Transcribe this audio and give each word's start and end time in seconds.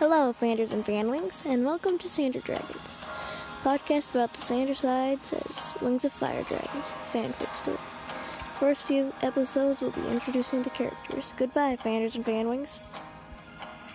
Hello, 0.00 0.32
fanders 0.32 0.72
and 0.72 0.82
fanwings, 0.82 1.44
and 1.44 1.62
welcome 1.62 1.98
to 1.98 2.08
Sander 2.08 2.40
Dragons, 2.40 2.96
podcast 3.62 4.12
about 4.12 4.32
the 4.32 4.40
Sanders 4.40 4.78
Sides 4.78 5.34
as 5.34 5.76
Wings 5.82 6.06
of 6.06 6.12
Fire 6.14 6.42
Dragons 6.44 6.94
fanfic 7.12 7.54
story. 7.54 7.76
First 8.58 8.86
few 8.86 9.12
episodes 9.20 9.82
will 9.82 9.90
be 9.90 10.08
introducing 10.08 10.62
the 10.62 10.70
characters. 10.70 11.34
Goodbye, 11.36 11.76
fanders 11.76 12.16
and 12.16 12.24
fanwings. 12.24 12.78